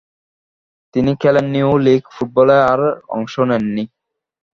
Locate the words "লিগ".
1.85-2.01